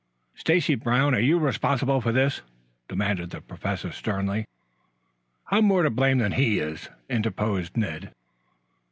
[0.33, 2.41] "Stacy Brown, are you responsible for this?"
[2.89, 4.45] demanded the Professor sternly.
[5.51, 8.11] "I'm more to blame than he is," interposed Ned.